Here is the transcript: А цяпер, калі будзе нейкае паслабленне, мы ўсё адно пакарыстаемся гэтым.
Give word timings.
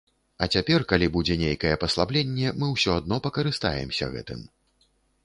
А 0.43 0.45
цяпер, 0.55 0.85
калі 0.91 1.09
будзе 1.17 1.35
нейкае 1.41 1.73
паслабленне, 1.83 2.53
мы 2.63 2.71
ўсё 2.73 2.97
адно 3.03 3.21
пакарыстаемся 3.27 4.11
гэтым. 4.15 4.41